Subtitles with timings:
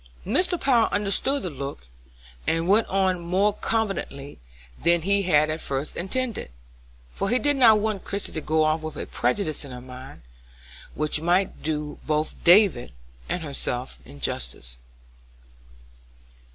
[0.25, 0.59] Mr.
[0.59, 1.85] Power understood the look,
[2.47, 4.39] and went on more confidentially
[4.83, 6.49] than he had at first intended,
[7.13, 10.23] for he did not want Christie to go off with a prejudice in her mind
[10.95, 12.93] which might do both David
[13.29, 14.79] and herself injustice.